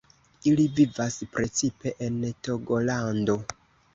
[0.51, 2.17] Ili vivas precipe en
[2.47, 3.37] Togolando.